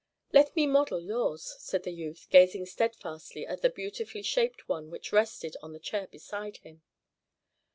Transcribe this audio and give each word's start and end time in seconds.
"Let 0.33 0.55
me 0.55 0.65
model 0.65 0.99
yours," 0.99 1.57
said 1.59 1.83
the 1.83 1.91
youth, 1.91 2.25
gazing 2.31 2.65
steadfastly 2.65 3.45
at 3.45 3.61
the 3.61 3.69
beautifully 3.69 4.23
shaped 4.23 4.67
one 4.67 4.89
which 4.89 5.13
rested 5.13 5.55
on 5.61 5.73
the 5.73 5.79
chair 5.79 6.07
beside 6.07 6.57
him. 6.57 6.81